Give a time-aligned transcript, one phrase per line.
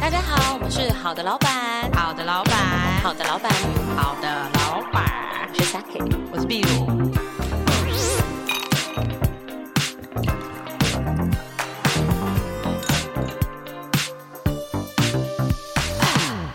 [0.00, 3.52] 大家好，我们是好的老板，好的老板，好的老板，
[3.96, 5.48] 好的老板。
[5.48, 5.98] 我是 Saki，
[6.30, 6.86] 我是壁如。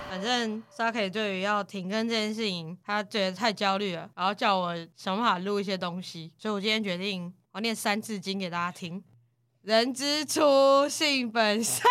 [0.09, 9.03] 反正 Saki 对于要停更这件事情，他觉得太焦虑了，然后叫我想办法录一些东西，所以我今天决定我念三字经给大家听：
[9.61, 11.85] 人之初，性本善。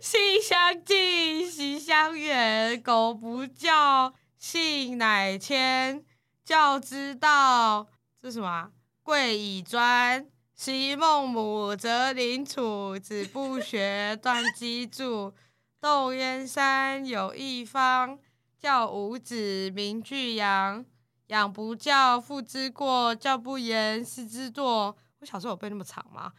[0.00, 2.80] 性相近，习相远。
[2.80, 6.04] 苟不教，性乃迁。
[6.44, 7.88] 教之道，
[8.22, 8.70] 这什么啊？
[9.02, 10.24] 贵以专。
[10.54, 12.96] 昔孟母，择邻处。
[12.96, 15.34] 子不学，断机杼。
[15.80, 18.20] 窦燕山，有义方。
[18.56, 20.86] 教五子，名俱扬。
[21.28, 24.94] 养不教，父之过；教不严，师之惰。
[25.18, 26.32] 我小时候有背那么长吗？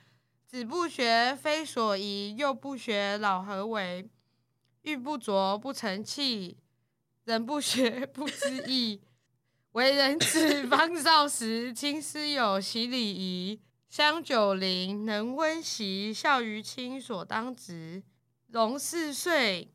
[0.45, 4.09] 子不学，非所宜；幼不学，老何为？
[4.83, 6.55] 玉不琢，不成器；
[7.25, 9.01] 人不学，不知义。
[9.73, 13.59] 为人子，方少时，亲师友，习礼仪。
[13.89, 18.01] 香九龄，能温席；孝于亲，所当执。
[18.47, 19.73] 融四岁，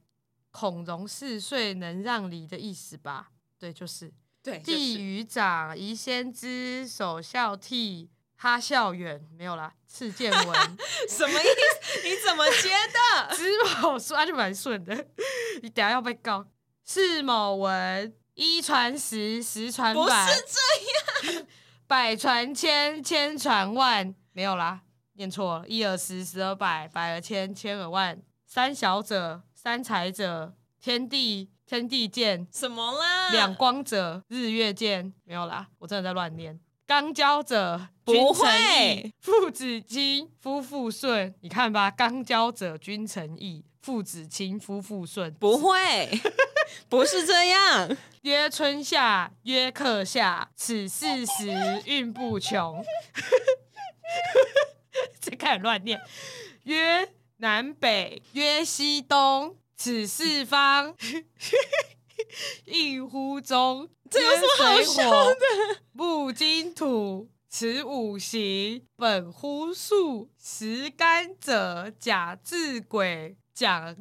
[0.51, 3.31] 孔融四岁，能让梨的意思吧？
[3.59, 4.11] 对，就是。
[4.43, 8.09] 对，悌于长，宜先知，首孝悌。
[8.35, 10.77] 哈孝远没有啦，次见文
[11.09, 12.01] 什么意思？
[12.03, 13.37] 你怎么接的？
[13.37, 13.45] 子
[13.81, 15.07] 某说就蛮顺的，
[15.63, 16.45] 你等下要被告。
[16.85, 20.45] 是某文，一传十，十传百，不是
[21.23, 21.47] 这样，
[21.87, 24.81] 百传千，千传万，没有啦，
[25.13, 25.69] 念错了。
[25.69, 28.21] 一而十，十而百，百而千，千而万。
[28.45, 32.45] 三小者，三才者，天地天地见。
[32.53, 33.31] 什么啦？
[33.31, 35.15] 两光者，日月见。
[35.23, 36.59] 没有啦，我真的在乱念。
[36.85, 39.15] 刚交者，不会。
[39.21, 41.33] 父子亲，夫妇顺。
[41.41, 45.33] 你看吧，刚交者君臣义，父子亲，夫妇顺。
[45.35, 46.21] 不会，
[46.91, 47.97] 不是这样。
[48.23, 52.85] 曰春夏，曰客夏，此四时运不穷。
[55.21, 56.01] 这开始乱念。
[56.65, 60.95] 曰南北，曰西东，此四方。
[62.67, 65.37] 应乎中，这有什么好笑的？
[65.93, 70.31] 木金土，此五行，本乎数。
[70.41, 73.97] 十干者，甲至癸，讲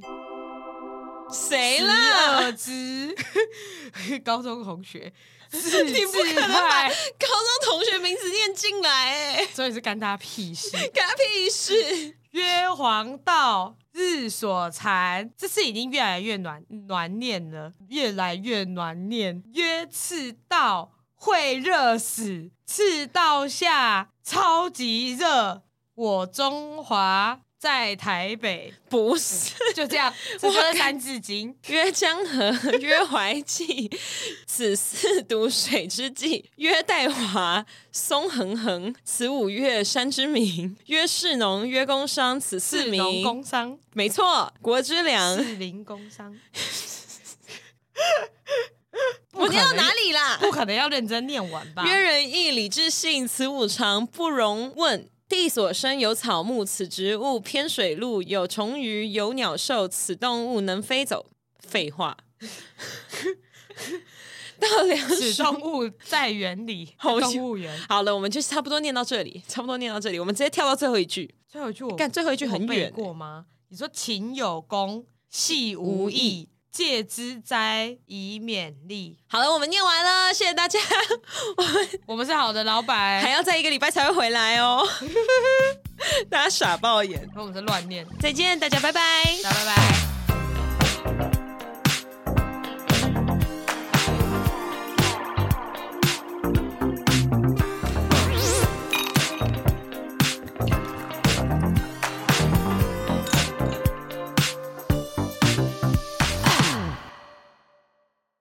[1.34, 2.52] 谁啦？
[2.52, 3.16] 之
[4.24, 5.12] 高中同学，
[5.52, 12.18] 你不可能把高中同学名字念进来哎，所以是干他屁事，干他屁事。
[12.32, 19.44] 曰黄道，日所残，这是已经越来越暖暖念了，越来越暖念。
[19.54, 27.42] 曰赤道，会热死，赤道下超级热，我中华。
[27.62, 30.12] 在台北不是就这样，
[30.42, 31.56] 这是三字经。
[31.68, 33.88] 曰江河，曰淮济，
[34.48, 36.50] 此四毒水之纪。
[36.56, 40.76] 曰岱华，松横横，此五岳山之名。
[40.88, 42.94] 曰士农，曰工商，此四民。
[42.94, 45.38] 士农工商，没错，国之良。
[45.38, 46.36] 士林工商。
[49.34, 50.40] 我念到哪里啦？
[50.42, 51.86] 不可能要认真念完吧？
[51.86, 55.08] 曰仁义礼智信，此五常不容问。
[55.32, 61.28] 地所生有草木，此植物；偏水陆有虫鱼，有鸟兽，此动物能飞走。
[61.58, 62.18] 废话。
[64.60, 67.74] 到梁此动物在园里，动物园。
[67.88, 71.34] 好了，我们就差不多念到这里，差不多念到这里，我们直接跳到最后一句。
[71.48, 73.46] 最后一句我干，最后一句很远过吗？
[73.70, 76.50] 你说勤有功，戏无益。
[76.72, 79.20] 戒之灾，以勉励。
[79.28, 80.80] 好了，我们念完了，谢谢大家。
[81.58, 84.88] 我们我们是好的老板，还要再一个礼拜才会回来哦。
[86.30, 88.06] 大家傻爆眼，我们是乱念。
[88.20, 89.02] 再见，大家拜拜，
[89.44, 90.11] 大家拜拜。